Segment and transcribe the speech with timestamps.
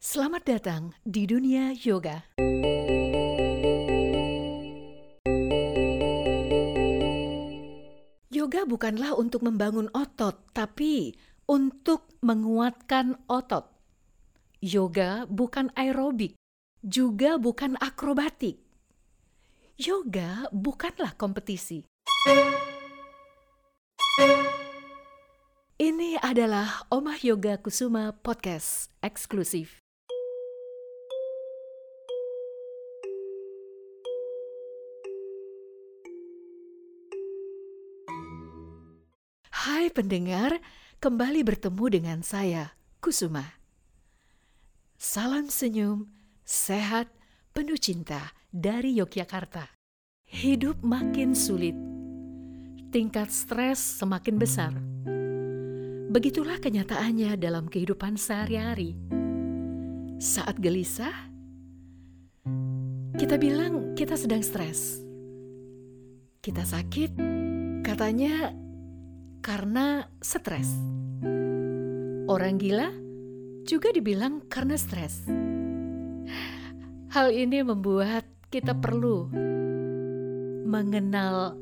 [0.00, 2.24] Selamat datang di dunia yoga.
[8.32, 11.12] Yoga bukanlah untuk membangun otot, tapi
[11.44, 13.68] untuk menguatkan otot.
[14.64, 16.32] Yoga bukan aerobik,
[16.80, 18.56] juga bukan akrobatik.
[19.76, 21.84] Yoga bukanlah kompetisi.
[25.76, 29.76] Ini adalah Omah Yoga Kusuma Podcast eksklusif.
[39.90, 40.62] Pendengar,
[41.02, 43.58] kembali bertemu dengan saya, Kusuma.
[44.94, 46.06] Salam senyum,
[46.46, 47.10] sehat,
[47.50, 49.66] penuh cinta dari Yogyakarta.
[50.30, 51.74] Hidup makin sulit,
[52.94, 54.70] tingkat stres semakin besar.
[56.14, 58.94] Begitulah kenyataannya dalam kehidupan sehari-hari.
[60.22, 61.34] Saat gelisah,
[63.18, 65.02] kita bilang kita sedang stres.
[66.38, 67.18] Kita sakit,
[67.82, 68.54] katanya
[69.40, 70.68] karena stres.
[72.28, 72.92] Orang gila
[73.64, 75.24] juga dibilang karena stres.
[77.10, 79.26] Hal ini membuat kita perlu
[80.68, 81.58] mengenal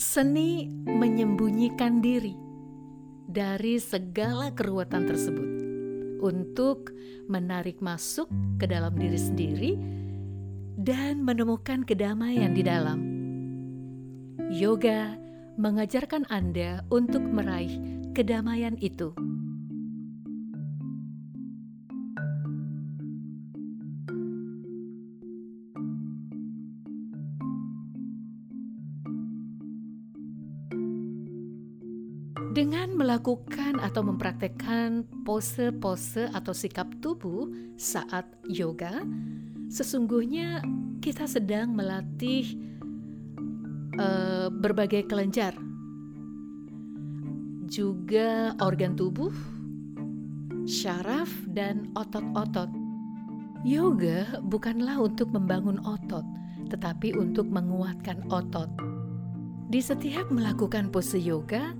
[0.00, 2.32] seni menyembunyikan diri
[3.28, 5.50] dari segala keruwetan tersebut
[6.24, 6.94] untuk
[7.28, 9.72] menarik masuk ke dalam diri sendiri
[10.80, 12.98] dan menemukan kedamaian di dalam.
[14.48, 15.23] Yoga
[15.54, 17.78] mengajarkan Anda untuk meraih
[18.14, 19.14] kedamaian itu.
[32.54, 39.02] Dengan melakukan atau mempraktekkan pose-pose atau sikap tubuh saat yoga,
[39.66, 40.62] sesungguhnya
[41.02, 42.54] kita sedang melatih
[43.98, 45.54] uh, berbagai kelenjar,
[47.68, 49.32] juga organ tubuh,
[50.68, 52.70] syaraf, dan otot-otot.
[53.64, 56.22] Yoga bukanlah untuk membangun otot,
[56.68, 58.68] tetapi untuk menguatkan otot.
[59.72, 61.72] Di setiap melakukan pose yoga,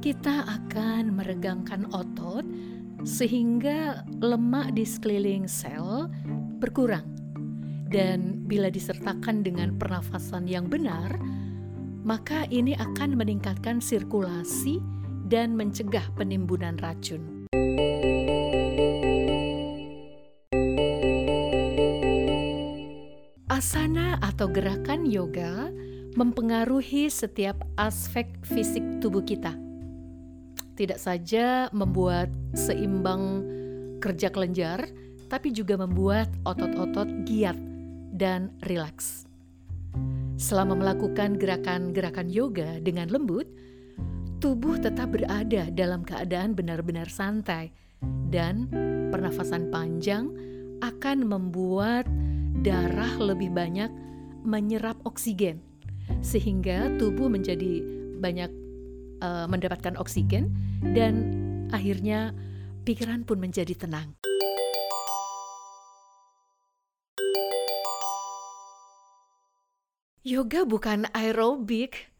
[0.00, 2.42] kita akan meregangkan otot
[3.04, 6.08] sehingga lemak di sekeliling sel
[6.60, 7.04] berkurang.
[7.90, 11.20] Dan bila disertakan dengan pernafasan yang benar,
[12.00, 14.80] maka ini akan meningkatkan sirkulasi
[15.28, 17.46] dan mencegah penimbunan racun.
[23.46, 25.68] Asana atau gerakan yoga
[26.16, 29.54] mempengaruhi setiap aspek fisik tubuh kita.
[30.74, 33.44] Tidak saja membuat seimbang
[34.00, 34.88] kerja kelenjar,
[35.28, 37.54] tapi juga membuat otot-otot giat
[38.16, 39.29] dan rileks.
[40.40, 43.44] Selama melakukan gerakan-gerakan yoga dengan lembut,
[44.40, 47.68] tubuh tetap berada dalam keadaan benar-benar santai,
[48.32, 48.64] dan
[49.12, 50.32] pernafasan panjang
[50.80, 52.08] akan membuat
[52.64, 53.92] darah lebih banyak
[54.40, 55.60] menyerap oksigen,
[56.24, 57.84] sehingga tubuh menjadi
[58.16, 58.48] banyak
[59.20, 60.56] uh, mendapatkan oksigen,
[60.96, 61.36] dan
[61.68, 62.32] akhirnya
[62.88, 64.16] pikiran pun menjadi tenang.
[70.20, 72.12] Yoga bukan aerobik,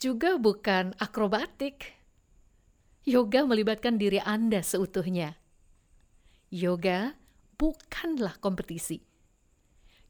[0.00, 1.92] juga bukan akrobatik.
[3.04, 5.36] Yoga melibatkan diri Anda seutuhnya.
[6.48, 7.20] Yoga
[7.60, 9.04] bukanlah kompetisi.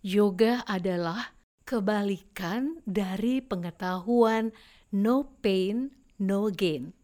[0.06, 1.34] Yoga adalah
[1.66, 4.54] kebalikan dari pengetahuan
[4.94, 5.90] no pain,
[6.22, 6.94] no gain.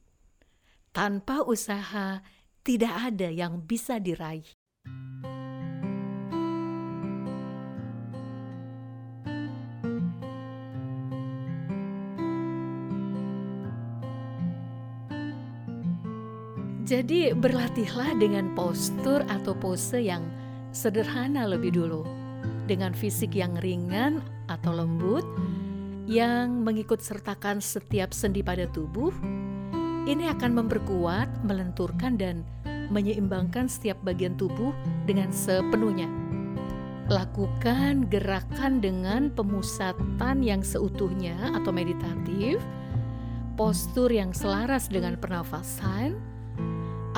[0.95, 2.23] Tanpa usaha,
[2.63, 4.47] tidak ada yang bisa diraih.
[16.87, 20.23] Jadi berlatihlah dengan postur atau pose yang
[20.71, 22.07] sederhana lebih dulu.
[22.71, 25.27] Dengan fisik yang ringan atau lembut,
[26.07, 29.11] yang mengikut sertakan setiap sendi pada tubuh,
[30.07, 32.47] ini akan memperkuat, melenturkan, dan
[32.95, 34.71] menyeimbangkan setiap bagian tubuh
[35.11, 36.07] dengan sepenuhnya.
[37.11, 42.63] Lakukan gerakan dengan pemusatan yang seutuhnya atau meditatif,
[43.59, 46.36] postur yang selaras dengan pernafasan,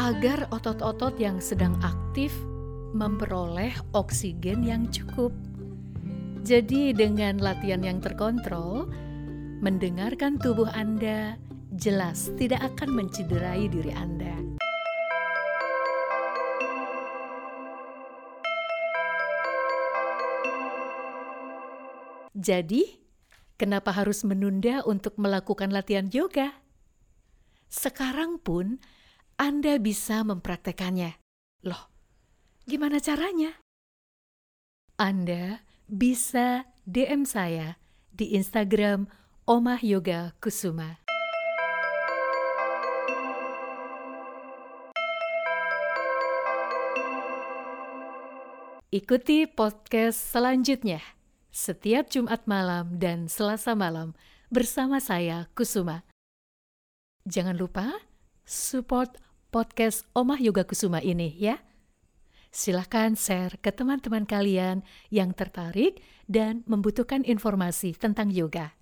[0.09, 2.33] agar otot-otot yang sedang aktif
[2.97, 5.37] memperoleh oksigen yang cukup.
[6.41, 8.89] Jadi, dengan latihan yang terkontrol,
[9.61, 11.37] mendengarkan tubuh Anda
[11.77, 14.33] jelas tidak akan menciderai diri Anda.
[22.33, 22.97] Jadi,
[23.61, 26.57] kenapa harus menunda untuk melakukan latihan yoga?
[27.69, 28.81] Sekarang pun,
[29.39, 31.15] anda bisa mempraktekannya.
[31.63, 31.87] Loh,
[32.67, 33.55] gimana caranya?
[34.99, 37.79] Anda bisa DM saya
[38.11, 39.07] di Instagram
[39.47, 40.99] Omah Yoga Kusuma.
[48.91, 50.99] Ikuti podcast selanjutnya
[51.55, 54.19] setiap Jumat malam dan Selasa malam
[54.51, 56.03] bersama saya Kusuma.
[57.23, 58.08] Jangan lupa
[58.49, 59.21] support
[59.53, 61.61] podcast Omah Yoga Kusuma ini ya.
[62.49, 64.81] Silahkan share ke teman-teman kalian
[65.13, 68.73] yang tertarik dan membutuhkan informasi tentang yoga.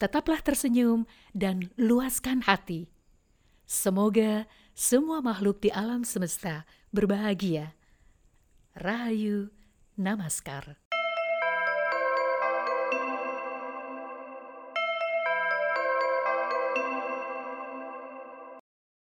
[0.00, 1.04] Tetaplah tersenyum
[1.36, 2.88] dan luaskan hati.
[3.68, 7.76] Semoga semua makhluk di alam semesta berbahagia
[8.72, 9.52] Rahayu
[10.00, 10.81] Namaskar.